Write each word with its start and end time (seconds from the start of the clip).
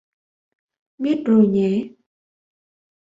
Biết 0.97 1.23
rồi 1.25 1.47
nhé 1.47 1.89